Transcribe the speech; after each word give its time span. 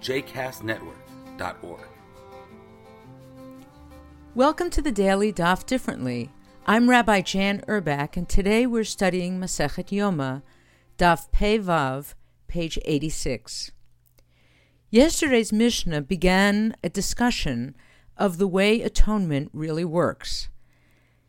jcastnetwork.org. 0.00 1.80
Welcome 4.34 4.70
to 4.70 4.80
the 4.80 4.92
Daily 4.92 5.32
Daf 5.32 5.66
Differently. 5.66 6.30
I'm 6.66 6.88
Rabbi 6.88 7.20
Jan 7.20 7.62
Uhrbach, 7.68 8.16
and 8.16 8.28
today 8.28 8.66
we're 8.66 8.84
studying 8.84 9.38
Masechet 9.38 9.88
Yoma, 9.88 10.42
Daf 10.96 11.30
Pei 11.32 11.58
Vav, 11.58 12.14
page 12.48 12.78
86. 12.84 13.72
Yesterday's 14.88 15.52
Mishnah 15.52 16.02
began 16.02 16.74
a 16.82 16.88
discussion 16.88 17.74
of 18.16 18.38
the 18.38 18.48
way 18.48 18.82
atonement 18.82 19.50
really 19.52 19.84
works. 19.84 20.48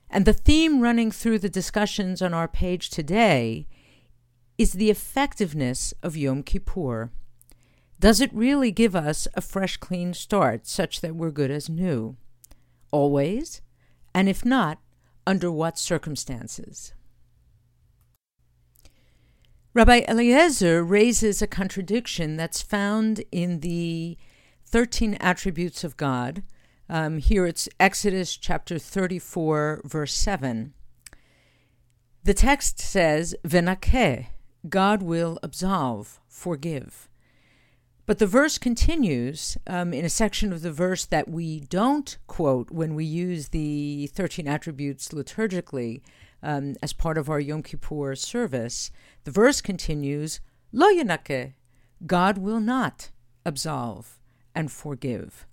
And 0.09 0.25
the 0.25 0.33
theme 0.33 0.81
running 0.81 1.11
through 1.11 1.39
the 1.39 1.49
discussions 1.49 2.21
on 2.21 2.33
our 2.33 2.47
page 2.47 2.89
today 2.89 3.67
is 4.57 4.73
the 4.73 4.89
effectiveness 4.89 5.93
of 6.03 6.17
Yom 6.17 6.43
Kippur. 6.43 7.11
Does 8.01 8.19
it 8.19 8.33
really 8.33 8.71
give 8.71 8.95
us 8.95 9.27
a 9.35 9.41
fresh, 9.41 9.77
clean 9.77 10.15
start 10.15 10.65
such 10.65 11.01
that 11.01 11.15
we're 11.15 11.29
good 11.29 11.51
as 11.51 11.69
new? 11.69 12.17
Always? 12.89 13.61
And 14.11 14.27
if 14.27 14.43
not, 14.43 14.79
under 15.27 15.51
what 15.51 15.77
circumstances? 15.77 16.95
Rabbi 19.75 20.01
Eliezer 20.07 20.83
raises 20.83 21.43
a 21.43 21.47
contradiction 21.47 22.37
that's 22.37 22.63
found 22.63 23.23
in 23.31 23.59
the 23.59 24.17
13 24.65 25.13
attributes 25.19 25.83
of 25.83 25.95
God. 25.95 26.41
Um, 26.89 27.19
here 27.19 27.45
it's 27.45 27.69
Exodus 27.79 28.35
chapter 28.35 28.79
34, 28.79 29.83
verse 29.85 30.13
7. 30.13 30.73
The 32.23 32.33
text 32.33 32.79
says, 32.79 33.35
Venakeh, 33.45 34.25
God 34.67 35.03
will 35.03 35.37
absolve, 35.43 36.19
forgive. 36.27 37.07
But 38.11 38.19
the 38.19 38.27
verse 38.27 38.57
continues 38.57 39.57
um, 39.67 39.93
in 39.93 40.03
a 40.03 40.09
section 40.09 40.51
of 40.51 40.63
the 40.63 40.71
verse 40.73 41.05
that 41.05 41.29
we 41.29 41.61
don't 41.61 42.17
quote 42.27 42.69
when 42.69 42.93
we 42.93 43.05
use 43.05 43.47
the 43.47 44.07
13 44.07 44.49
attributes 44.49 45.13
liturgically 45.13 46.01
um, 46.43 46.75
as 46.83 46.91
part 46.91 47.17
of 47.17 47.29
our 47.29 47.39
Yom 47.39 47.63
Kippur 47.63 48.15
service. 48.15 48.91
The 49.23 49.31
verse 49.31 49.61
continues, 49.61 50.41
Lo 50.73 50.89
yanake, 50.89 51.53
God 52.05 52.37
will 52.37 52.59
not 52.59 53.11
absolve 53.45 54.19
and 54.53 54.69
forgive. 54.69 55.47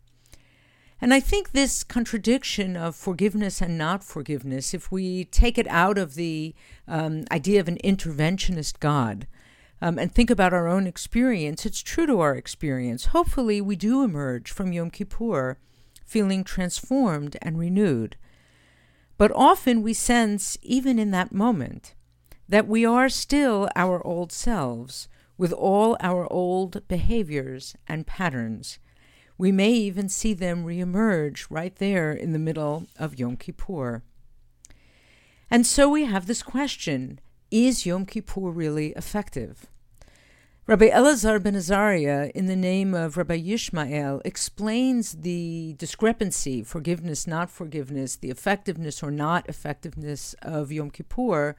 And 1.00 1.14
I 1.14 1.20
think 1.20 1.52
this 1.52 1.84
contradiction 1.84 2.76
of 2.76 2.96
forgiveness 2.96 3.62
and 3.62 3.78
not 3.78 4.02
forgiveness, 4.02 4.74
if 4.74 4.90
we 4.90 5.26
take 5.26 5.58
it 5.58 5.68
out 5.68 5.96
of 5.96 6.16
the 6.16 6.56
um, 6.88 7.22
idea 7.30 7.60
of 7.60 7.68
an 7.68 7.78
interventionist 7.84 8.80
God 8.80 9.28
um, 9.80 9.98
and 9.98 10.12
think 10.12 10.30
about 10.30 10.52
our 10.52 10.66
own 10.66 10.86
experience, 10.86 11.64
it's 11.64 11.82
true 11.82 12.06
to 12.06 12.20
our 12.20 12.34
experience. 12.34 13.06
Hopefully, 13.06 13.60
we 13.60 13.76
do 13.76 14.02
emerge 14.02 14.50
from 14.50 14.72
Yom 14.72 14.90
Kippur 14.90 15.58
feeling 16.04 16.42
transformed 16.42 17.36
and 17.42 17.58
renewed. 17.58 18.16
But 19.16 19.32
often 19.34 19.82
we 19.82 19.94
sense, 19.94 20.56
even 20.62 20.98
in 20.98 21.10
that 21.10 21.32
moment, 21.32 21.94
that 22.48 22.66
we 22.66 22.84
are 22.84 23.08
still 23.08 23.68
our 23.76 24.04
old 24.06 24.32
selves 24.32 25.08
with 25.36 25.52
all 25.52 25.96
our 26.00 26.30
old 26.32 26.86
behaviors 26.88 27.76
and 27.86 28.06
patterns 28.06 28.78
we 29.38 29.52
may 29.52 29.70
even 29.70 30.08
see 30.08 30.34
them 30.34 30.64
reemerge 30.64 31.46
right 31.48 31.74
there 31.76 32.12
in 32.12 32.32
the 32.32 32.40
middle 32.40 32.88
of 32.98 33.18
Yom 33.18 33.36
Kippur. 33.36 34.02
And 35.48 35.64
so 35.64 35.88
we 35.88 36.04
have 36.04 36.26
this 36.26 36.42
question 36.42 37.20
Is 37.50 37.86
Yom 37.86 38.04
Kippur 38.04 38.50
really 38.50 38.88
effective? 38.92 39.66
Rabbi 40.66 40.90
Elazar 40.90 41.42
ben 41.42 41.56
Azariah, 41.56 42.30
in 42.34 42.44
the 42.44 42.54
name 42.54 42.92
of 42.92 43.16
Rabbi 43.16 43.40
Yishmael, 43.40 44.20
explains 44.22 45.12
the 45.12 45.74
discrepancy, 45.78 46.62
forgiveness, 46.62 47.26
not 47.26 47.48
forgiveness, 47.48 48.16
the 48.16 48.28
effectiveness 48.28 49.02
or 49.02 49.10
not 49.10 49.48
effectiveness 49.48 50.34
of 50.42 50.70
Yom 50.70 50.90
Kippur 50.90 51.56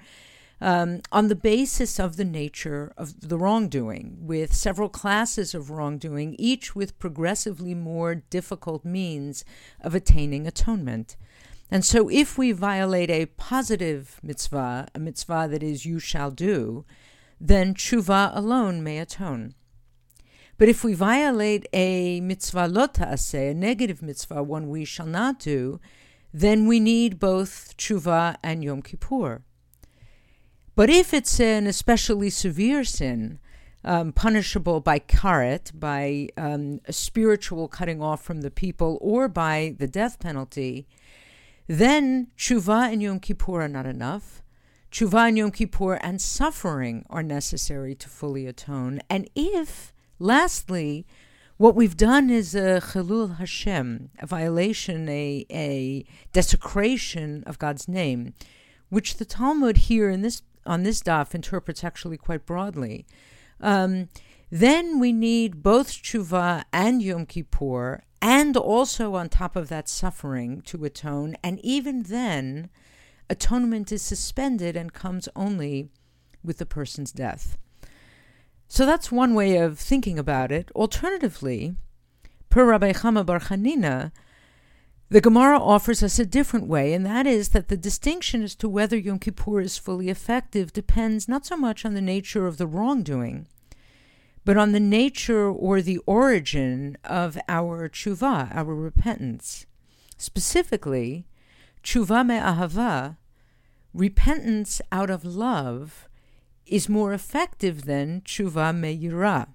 um, 0.61 1.01
on 1.11 1.27
the 1.27 1.35
basis 1.35 1.99
of 1.99 2.17
the 2.17 2.25
nature 2.25 2.93
of 2.95 3.27
the 3.27 3.39
wrongdoing, 3.39 4.17
with 4.21 4.53
several 4.53 4.89
classes 4.89 5.55
of 5.55 5.71
wrongdoing, 5.71 6.35
each 6.37 6.75
with 6.75 6.99
progressively 6.99 7.73
more 7.73 8.13
difficult 8.13 8.85
means 8.85 9.43
of 9.81 9.95
attaining 9.95 10.45
atonement. 10.45 11.15
And 11.71 11.85
so, 11.85 12.09
if 12.09 12.37
we 12.37 12.51
violate 12.51 13.11
a 13.11 13.27
positive 13.27 14.19
mitzvah, 14.23 14.87
a 14.93 14.99
mitzvah 14.99 15.47
that 15.51 15.61
is, 15.61 15.85
you 15.85 15.99
shall 15.99 16.31
do, 16.31 16.85
then 17.39 17.73
tshuva 17.73 18.35
alone 18.35 18.83
may 18.83 18.97
atone. 18.97 19.53
But 20.57 20.67
if 20.67 20.83
we 20.83 20.93
violate 20.93 21.67
a 21.71 22.19
mitzvah 22.21 22.67
lota 22.67 23.17
a 23.33 23.53
negative 23.53 24.01
mitzvah, 24.01 24.43
one 24.43 24.67
we 24.67 24.83
shall 24.83 25.05
not 25.05 25.39
do, 25.39 25.79
then 26.33 26.67
we 26.67 26.79
need 26.79 27.19
both 27.19 27.75
tshuva 27.77 28.35
and 28.43 28.63
Yom 28.63 28.81
Kippur. 28.81 29.43
But 30.75 30.89
if 30.89 31.13
it's 31.13 31.39
an 31.39 31.65
especially 31.67 32.29
severe 32.29 32.83
sin, 32.83 33.39
um, 33.83 34.11
punishable 34.11 34.81
by 34.81 34.99
karet, 34.99 35.71
by 35.79 36.27
um, 36.35 36.81
a 36.85 36.93
spiritual 36.93 37.67
cutting 37.67 38.01
off 38.01 38.21
from 38.21 38.41
the 38.41 38.51
people, 38.51 38.97
or 39.01 39.27
by 39.27 39.75
the 39.77 39.87
death 39.87 40.19
penalty, 40.19 40.87
then 41.69 42.29
tshuva 42.35 42.91
and 42.91 42.99
Yom 42.99 43.19
Kippur 43.19 43.61
are 43.61 43.67
not 43.67 43.85
enough. 43.85 44.41
Tshuva 44.91 45.27
and 45.27 45.37
Yom 45.37 45.51
Kippur 45.51 45.99
and 46.01 46.19
suffering 46.19 47.05
are 47.11 47.21
necessary 47.21 47.93
to 47.93 48.09
fully 48.09 48.47
atone. 48.47 49.01
And 49.07 49.29
if, 49.35 49.93
lastly, 50.17 51.05
what 51.57 51.75
we've 51.75 51.95
done 51.95 52.31
is 52.31 52.55
a 52.55 52.81
chilul 52.81 53.37
Hashem, 53.37 54.09
a 54.17 54.25
violation, 54.25 55.07
a, 55.09 55.45
a 55.51 56.05
desecration 56.33 57.43
of 57.45 57.59
God's 57.59 57.87
name, 57.87 58.33
which 58.89 59.17
the 59.17 59.25
Talmud 59.25 59.77
here 59.77 60.09
in 60.09 60.23
this 60.23 60.41
on 60.65 60.81
this 60.81 61.03
daf 61.03 61.35
interprets 61.35 61.83
actually 61.83 62.17
quite 62.17 62.47
broadly. 62.47 63.05
Um, 63.61 64.09
then 64.49 64.99
we 64.99 65.13
need 65.13 65.61
both 65.61 65.91
tshuva 65.91 66.63
and 66.73 67.03
Yom 67.03 67.27
Kippur, 67.27 68.03
and 68.21 68.55
also 68.57 69.15
on 69.15 69.29
top 69.29 69.55
of 69.55 69.69
that 69.69 69.87
suffering 69.87 70.61
to 70.63 70.85
atone. 70.85 71.35
And 71.43 71.59
even 71.63 72.03
then, 72.03 72.69
atonement 73.29 73.91
is 73.91 74.01
suspended 74.01 74.75
and 74.75 74.93
comes 74.93 75.29
only 75.35 75.89
with 76.43 76.57
the 76.57 76.65
person's 76.65 77.11
death. 77.11 77.57
So 78.67 78.85
that's 78.85 79.11
one 79.11 79.33
way 79.33 79.57
of 79.57 79.79
thinking 79.79 80.19
about 80.19 80.51
it. 80.51 80.69
Alternatively, 80.75 81.75
per 82.49 82.65
Rabbi 82.65 82.91
Chama 82.93 83.25
Bar 83.25 83.39
Chanina, 83.39 84.11
the 85.09 85.21
Gemara 85.21 85.59
offers 85.59 86.03
us 86.03 86.19
a 86.19 86.25
different 86.25 86.67
way, 86.67 86.93
and 86.93 87.03
that 87.03 87.25
is 87.25 87.49
that 87.49 87.67
the 87.67 87.77
distinction 87.77 88.43
as 88.43 88.53
to 88.55 88.69
whether 88.69 88.95
Yom 88.95 89.17
Kippur 89.17 89.59
is 89.59 89.75
fully 89.75 90.09
effective 90.09 90.71
depends 90.71 91.27
not 91.27 91.47
so 91.47 91.57
much 91.57 91.83
on 91.83 91.95
the 91.95 92.01
nature 92.01 92.45
of 92.45 92.57
the 92.57 92.67
wrongdoing, 92.67 93.47
but 94.49 94.57
on 94.57 94.71
the 94.71 94.79
nature 94.79 95.47
or 95.47 95.79
the 95.79 95.99
origin 96.07 96.97
of 97.03 97.37
our 97.47 97.87
tshuva, 97.87 98.49
our 98.55 98.73
repentance. 98.73 99.67
Specifically, 100.17 101.27
tshuva 101.83 102.25
me'ahava, 102.25 103.17
repentance 103.93 104.81
out 104.91 105.11
of 105.11 105.23
love, 105.23 106.09
is 106.65 106.89
more 106.89 107.13
effective 107.13 107.85
than 107.85 108.21
tshuva 108.21 108.75
me'yira, 108.75 109.49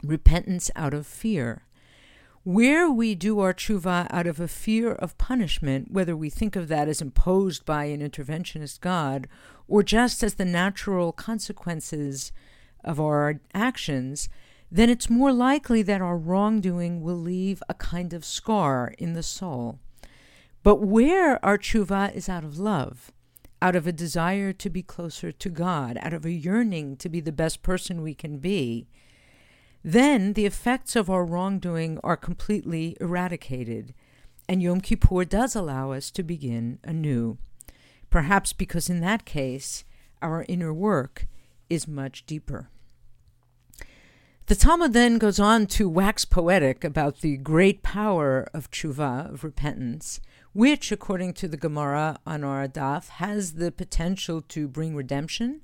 repentance 0.00 0.70
out 0.76 0.94
of 0.94 1.08
fear. 1.08 1.62
Where 2.44 2.88
we 2.88 3.16
do 3.16 3.40
our 3.40 3.52
tshuva 3.52 4.06
out 4.10 4.28
of 4.28 4.38
a 4.38 4.46
fear 4.46 4.92
of 4.92 5.18
punishment, 5.18 5.90
whether 5.90 6.14
we 6.14 6.30
think 6.30 6.54
of 6.54 6.68
that 6.68 6.86
as 6.86 7.02
imposed 7.02 7.64
by 7.64 7.86
an 7.86 8.00
interventionist 8.00 8.78
God 8.80 9.26
or 9.66 9.82
just 9.82 10.22
as 10.22 10.34
the 10.34 10.44
natural 10.44 11.10
consequences 11.10 12.30
of 12.84 13.00
our 13.00 13.40
actions, 13.52 14.28
then 14.70 14.90
it's 14.90 15.10
more 15.10 15.32
likely 15.32 15.82
that 15.82 16.00
our 16.00 16.16
wrongdoing 16.16 17.00
will 17.00 17.16
leave 17.16 17.62
a 17.68 17.74
kind 17.74 18.12
of 18.12 18.24
scar 18.24 18.94
in 18.98 19.12
the 19.12 19.22
soul. 19.22 19.78
But 20.62 20.76
where 20.76 21.44
our 21.44 21.58
tshuva 21.58 22.14
is 22.14 22.28
out 22.28 22.44
of 22.44 22.58
love, 22.58 23.12
out 23.60 23.76
of 23.76 23.86
a 23.86 23.92
desire 23.92 24.52
to 24.52 24.70
be 24.70 24.82
closer 24.82 25.30
to 25.30 25.48
God, 25.48 25.98
out 26.00 26.12
of 26.12 26.24
a 26.24 26.32
yearning 26.32 26.96
to 26.96 27.08
be 27.08 27.20
the 27.20 27.32
best 27.32 27.62
person 27.62 28.02
we 28.02 28.14
can 28.14 28.38
be, 28.38 28.88
then 29.82 30.32
the 30.32 30.46
effects 30.46 30.96
of 30.96 31.10
our 31.10 31.24
wrongdoing 31.24 31.98
are 32.02 32.16
completely 32.16 32.96
eradicated, 33.00 33.94
and 34.48 34.62
Yom 34.62 34.80
Kippur 34.80 35.24
does 35.24 35.54
allow 35.54 35.92
us 35.92 36.10
to 36.10 36.22
begin 36.22 36.78
anew. 36.82 37.36
Perhaps 38.08 38.52
because 38.54 38.88
in 38.88 39.00
that 39.00 39.24
case, 39.24 39.84
our 40.22 40.46
inner 40.48 40.72
work 40.72 41.26
is 41.74 41.86
much 41.86 42.24
deeper. 42.26 42.70
The 44.46 44.54
Talmud 44.54 44.92
then 44.92 45.16
goes 45.16 45.40
on 45.40 45.66
to 45.68 45.88
wax 45.88 46.26
poetic 46.26 46.84
about 46.84 47.20
the 47.22 47.38
great 47.38 47.82
power 47.82 48.46
of 48.52 48.70
tshuva, 48.70 49.32
of 49.32 49.42
repentance, 49.42 50.20
which, 50.52 50.92
according 50.92 51.32
to 51.34 51.48
the 51.48 51.56
Gemara 51.56 52.18
on 52.26 52.44
our 52.44 52.68
has 53.08 53.54
the 53.54 53.72
potential 53.72 54.42
to 54.42 54.68
bring 54.68 54.94
redemption, 54.94 55.62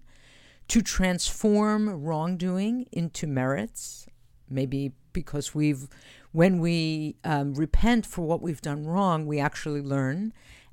to 0.69 0.81
transform 0.81 2.03
wrongdoing 2.03 2.87
into 2.91 3.27
merits, 3.27 4.07
maybe 4.49 4.93
because 5.13 5.55
we've, 5.55 5.87
when 6.33 6.59
we 6.59 7.17
um, 7.23 7.53
repent 7.53 8.07
for 8.07 8.23
what 8.23 8.41
we've 8.41 8.63
done 8.63 8.87
wrong, 8.87 9.27
we 9.27 9.39
actually 9.39 9.83
learn, 9.83 10.33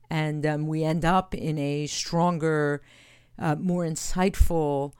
and 0.09 0.45
um, 0.45 0.65
we 0.65 0.85
end 0.85 1.03
up 1.03 1.35
in 1.35 1.57
a 1.57 1.87
stronger, 1.87 2.81
uh, 3.37 3.55
more 3.55 3.83
insightful, 3.83 4.93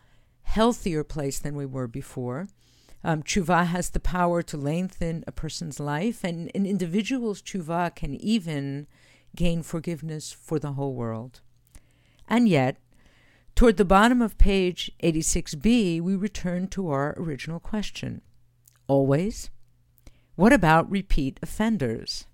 healthier 0.47 1.03
place 1.03 1.39
than 1.39 1.55
we 1.55 1.65
were 1.65 1.87
before. 1.87 2.47
Um, 3.03 3.21
tshuva 3.21 3.67
has 3.67 3.89
the 3.89 3.99
power 3.99 4.41
to 4.41 4.57
lengthen 4.57 5.23
a 5.27 5.31
person's 5.31 5.79
life, 5.79 6.23
and 6.23 6.49
an 6.55 6.65
individual's 6.65 7.41
tshuva 7.41 7.93
can 7.95 8.15
even 8.15 8.87
gain 9.35 9.61
forgiveness 9.61 10.31
for 10.31 10.57
the 10.57 10.73
whole 10.73 10.93
world. 10.93 11.41
And 12.27 12.47
yet, 12.49 12.77
toward 13.55 13.77
the 13.77 13.85
bottom 13.85 14.21
of 14.21 14.37
page 14.37 14.91
86b, 15.03 16.01
we 16.01 16.15
return 16.15 16.67
to 16.69 16.89
our 16.89 17.13
original 17.17 17.59
question 17.59 18.21
Always? 18.87 19.49
What 20.35 20.53
about 20.53 20.89
repeat 20.89 21.39
offenders? 21.43 22.25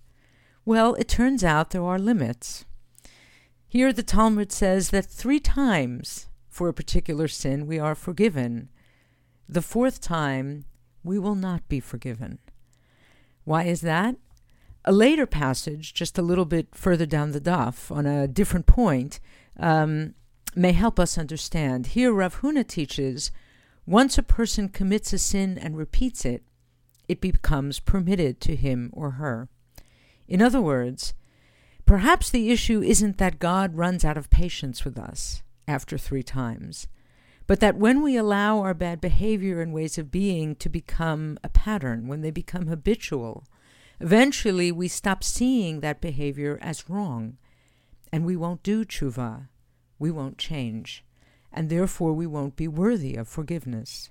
Well, 0.66 0.94
it 0.96 1.08
turns 1.08 1.44
out 1.44 1.72
there 1.72 1.84
are 1.84 2.00
limits. 2.00 2.66
Here, 3.68 3.92
the 3.92 4.04
Talmud 4.04 4.52
says 4.52 4.92
that 4.92 5.06
three 5.06 5.40
times 5.40 6.28
for 6.54 6.70
a 6.70 6.74
particular 6.74 7.28
sin 7.28 7.68
we 7.68 7.80
are 7.80 7.96
forgiven 7.96 8.70
the 9.48 9.62
fourth 9.62 10.00
time, 10.00 10.66
we 11.04 11.20
will 11.20 11.36
not 11.36 11.68
be 11.68 11.80
forgiven. 11.80 12.40
Why 13.44 13.64
is 13.64 13.82
that? 13.82 14.16
A 14.86 14.92
later 14.92 15.26
passage, 15.26 15.94
just 15.94 16.18
a 16.18 16.22
little 16.22 16.46
bit 16.46 16.74
further 16.74 17.06
down 17.06 17.32
the 17.32 17.42
daf, 17.42 17.94
on 17.94 18.06
a 18.06 18.28
different 18.28 18.68
point, 18.68 19.20
um, 19.60 20.14
may 20.56 20.72
help 20.72 21.00
us 21.00 21.18
understand. 21.18 21.88
Here, 21.88 22.12
Rav 22.14 22.42
Huna 22.42 22.68
teaches 22.68 23.32
once 23.86 24.18
a 24.18 24.24
person 24.24 24.70
commits 24.70 25.12
a 25.14 25.18
sin 25.18 25.58
and 25.58 25.78
repeats 25.78 26.26
it, 26.26 26.44
it 27.08 27.20
becomes 27.20 27.80
permitted 27.80 28.40
to 28.42 28.56
him 28.56 28.90
or 28.94 29.12
her. 29.12 29.50
In 30.28 30.42
other 30.42 30.62
words, 30.62 31.14
perhaps 31.86 32.30
the 32.30 32.50
issue 32.50 32.82
isn't 32.82 33.18
that 33.18 33.40
God 33.40 33.76
runs 33.76 34.06
out 34.06 34.18
of 34.18 34.30
patience 34.30 34.86
with 34.86 34.98
us 34.98 35.44
after 35.68 35.98
three 35.98 36.24
times 36.24 36.88
but 37.46 37.60
that 37.60 37.76
when 37.76 38.02
we 38.02 38.16
allow 38.16 38.60
our 38.60 38.74
bad 38.74 39.02
behavior 39.02 39.62
and 39.62 39.74
ways 39.74 39.98
of 39.98 40.12
being 40.12 40.56
to 40.56 40.70
become 40.70 41.38
a 41.44 41.50
pattern, 41.50 42.08
when 42.08 42.22
they 42.22 42.32
become 42.32 42.68
habitual, 42.68 43.46
eventually 44.00 44.72
we 44.72 44.88
stop 44.88 45.24
seeing 45.24 45.82
that 45.82 46.02
behavior 46.02 46.58
as 46.62 46.90
wrong, 46.90 47.38
and 48.12 48.26
we 48.26 48.36
won't 48.36 48.64
do 48.64 48.86
tshuva, 48.86 49.50
we 50.00 50.10
won't 50.10 50.38
change, 50.38 51.04
and 51.52 51.70
therefore 51.70 52.14
we 52.14 52.26
won't 52.26 52.56
be 52.56 52.68
worthy 52.68 53.16
of 53.16 53.28
forgiveness. 53.28 54.10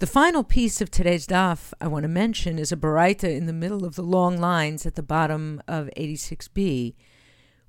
The 0.00 0.06
final 0.06 0.44
piece 0.44 0.80
of 0.80 0.90
today's 0.90 1.26
daf 1.26 1.72
I 1.80 1.88
want 1.88 2.04
to 2.04 2.08
mention 2.08 2.58
is 2.58 2.70
a 2.70 2.76
baraita 2.76 3.34
in 3.34 3.46
the 3.46 3.52
middle 3.52 3.84
of 3.84 3.96
the 3.96 4.02
long 4.02 4.38
lines 4.38 4.86
at 4.86 4.94
the 4.94 5.02
bottom 5.02 5.60
of 5.66 5.90
86b, 5.96 6.94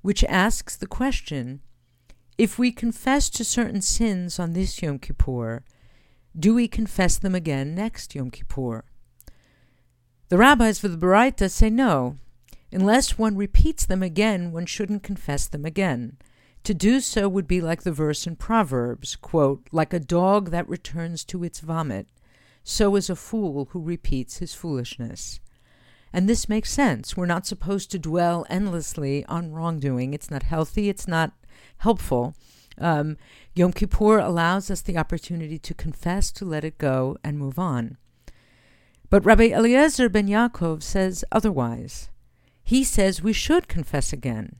which 0.02 0.24
asks 0.24 0.76
the 0.76 0.86
question 0.86 1.60
if 2.40 2.58
we 2.58 2.72
confess 2.72 3.28
to 3.28 3.44
certain 3.44 3.82
sins 3.82 4.38
on 4.38 4.54
this 4.54 4.80
Yom 4.80 4.98
Kippur, 4.98 5.62
do 6.34 6.54
we 6.54 6.68
confess 6.68 7.18
them 7.18 7.34
again 7.34 7.74
next 7.74 8.14
Yom 8.14 8.30
Kippur? 8.30 8.82
The 10.30 10.38
rabbis 10.38 10.78
for 10.78 10.88
the 10.88 10.96
Baraita 10.96 11.50
say 11.50 11.68
no. 11.68 12.16
Unless 12.72 13.18
one 13.18 13.36
repeats 13.36 13.84
them 13.84 14.02
again, 14.02 14.52
one 14.52 14.64
shouldn't 14.64 15.02
confess 15.02 15.48
them 15.48 15.66
again. 15.66 16.16
To 16.64 16.72
do 16.72 17.00
so 17.00 17.28
would 17.28 17.46
be 17.46 17.60
like 17.60 17.82
the 17.82 17.92
verse 17.92 18.26
in 18.26 18.36
Proverbs, 18.36 19.16
quote, 19.16 19.68
like 19.70 19.92
a 19.92 20.00
dog 20.00 20.48
that 20.48 20.66
returns 20.66 21.24
to 21.24 21.44
its 21.44 21.60
vomit, 21.60 22.06
so 22.64 22.96
is 22.96 23.10
a 23.10 23.16
fool 23.16 23.68
who 23.72 23.82
repeats 23.82 24.38
his 24.38 24.54
foolishness. 24.54 25.40
And 26.10 26.26
this 26.26 26.48
makes 26.48 26.70
sense. 26.70 27.18
We're 27.18 27.26
not 27.26 27.46
supposed 27.46 27.90
to 27.90 27.98
dwell 27.98 28.46
endlessly 28.48 29.26
on 29.26 29.52
wrongdoing. 29.52 30.14
It's 30.14 30.30
not 30.30 30.44
healthy, 30.44 30.88
it's 30.88 31.06
not 31.06 31.34
helpful. 31.78 32.34
Um, 32.78 33.16
Yom 33.54 33.72
Kippur 33.72 34.18
allows 34.18 34.70
us 34.70 34.80
the 34.80 34.96
opportunity 34.96 35.58
to 35.58 35.74
confess, 35.74 36.30
to 36.32 36.44
let 36.44 36.64
it 36.64 36.78
go, 36.78 37.16
and 37.22 37.38
move 37.38 37.58
on. 37.58 37.96
But 39.10 39.24
Rabbi 39.24 39.48
Eliezer 39.48 40.08
ben 40.08 40.28
Yaakov 40.28 40.82
says 40.82 41.24
otherwise. 41.32 42.10
He 42.62 42.84
says 42.84 43.22
we 43.22 43.32
should 43.32 43.66
confess 43.66 44.12
again, 44.12 44.56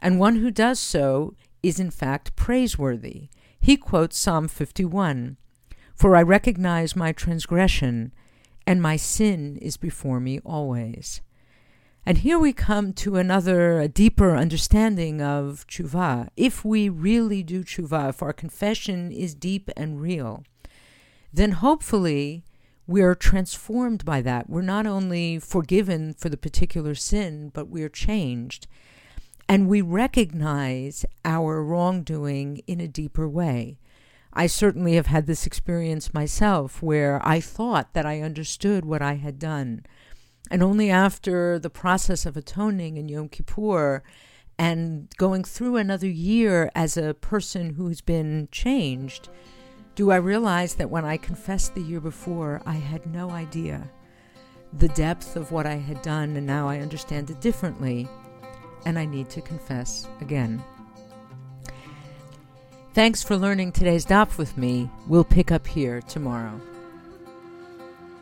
and 0.00 0.18
one 0.18 0.36
who 0.36 0.50
does 0.50 0.78
so 0.78 1.34
is 1.62 1.78
in 1.78 1.90
fact 1.90 2.34
praiseworthy. 2.36 3.28
He 3.60 3.76
quotes 3.76 4.18
Psalm 4.18 4.48
51 4.48 5.36
For 5.94 6.16
I 6.16 6.22
recognize 6.22 6.96
my 6.96 7.12
transgression, 7.12 8.12
and 8.66 8.80
my 8.80 8.96
sin 8.96 9.58
is 9.58 9.76
before 9.76 10.20
me 10.20 10.40
always. 10.40 11.20
And 12.06 12.18
here 12.18 12.38
we 12.38 12.52
come 12.52 12.92
to 12.94 13.16
another, 13.16 13.80
a 13.80 13.88
deeper 13.88 14.36
understanding 14.36 15.22
of 15.22 15.66
tshuva. 15.66 16.28
If 16.36 16.62
we 16.62 16.90
really 16.90 17.42
do 17.42 17.64
tshuva, 17.64 18.10
if 18.10 18.22
our 18.22 18.34
confession 18.34 19.10
is 19.10 19.34
deep 19.34 19.70
and 19.74 19.98
real, 19.98 20.44
then 21.32 21.52
hopefully 21.52 22.44
we 22.86 23.00
are 23.00 23.14
transformed 23.14 24.04
by 24.04 24.20
that. 24.20 24.50
We're 24.50 24.60
not 24.60 24.86
only 24.86 25.38
forgiven 25.38 26.12
for 26.12 26.28
the 26.28 26.36
particular 26.36 26.94
sin, 26.94 27.50
but 27.54 27.70
we 27.70 27.82
are 27.82 27.88
changed. 27.88 28.66
And 29.48 29.66
we 29.66 29.80
recognize 29.80 31.06
our 31.24 31.64
wrongdoing 31.64 32.60
in 32.66 32.82
a 32.82 32.88
deeper 32.88 33.26
way. 33.26 33.78
I 34.34 34.46
certainly 34.46 34.96
have 34.96 35.06
had 35.06 35.26
this 35.26 35.46
experience 35.46 36.12
myself 36.12 36.82
where 36.82 37.26
I 37.26 37.40
thought 37.40 37.94
that 37.94 38.04
I 38.04 38.20
understood 38.20 38.84
what 38.84 39.00
I 39.00 39.14
had 39.14 39.38
done 39.38 39.86
and 40.50 40.62
only 40.62 40.90
after 40.90 41.58
the 41.58 41.70
process 41.70 42.26
of 42.26 42.36
atoning 42.36 42.96
in 42.96 43.08
Yom 43.08 43.28
Kippur 43.28 44.02
and 44.58 45.08
going 45.16 45.42
through 45.44 45.76
another 45.76 46.08
year 46.08 46.70
as 46.74 46.96
a 46.96 47.14
person 47.14 47.74
who's 47.74 48.00
been 48.00 48.48
changed 48.52 49.28
do 49.94 50.10
I 50.10 50.16
realize 50.16 50.74
that 50.74 50.90
when 50.90 51.04
I 51.04 51.16
confessed 51.16 51.74
the 51.74 51.80
year 51.80 52.00
before, 52.00 52.60
I 52.66 52.74
had 52.74 53.06
no 53.06 53.30
idea 53.30 53.88
the 54.72 54.88
depth 54.88 55.36
of 55.36 55.52
what 55.52 55.66
I 55.66 55.76
had 55.76 56.02
done, 56.02 56.36
and 56.36 56.46
now 56.46 56.68
I 56.68 56.78
understand 56.78 57.30
it 57.30 57.40
differently, 57.40 58.08
and 58.84 58.98
I 58.98 59.04
need 59.04 59.30
to 59.30 59.40
confess 59.40 60.08
again. 60.20 60.64
Thanks 62.92 63.22
for 63.22 63.36
learning 63.36 63.72
today's 63.72 64.04
daf 64.04 64.36
with 64.36 64.56
me. 64.56 64.90
We'll 65.06 65.24
pick 65.24 65.52
up 65.52 65.66
here 65.66 66.00
tomorrow. 66.02 66.60